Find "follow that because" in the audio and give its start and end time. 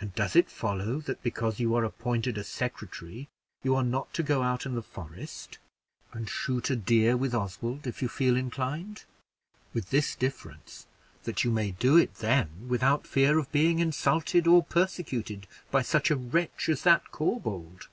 0.52-1.58